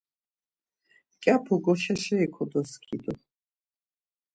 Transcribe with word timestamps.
Mǩyapu 1.11 1.53
goşaşeri 1.63 2.27
kodoskidu. 2.35 3.13